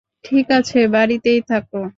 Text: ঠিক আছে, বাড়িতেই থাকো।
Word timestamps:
ঠিক 0.25 0.47
আছে, 0.51 0.79
বাড়িতেই 0.87 1.39
থাকো। 1.49 1.81